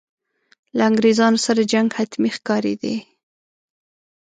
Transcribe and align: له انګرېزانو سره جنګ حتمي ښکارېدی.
له 0.77 0.81
انګرېزانو 0.89 1.39
سره 1.45 1.61
جنګ 1.71 1.89
حتمي 1.97 2.29
ښکارېدی. 2.37 2.97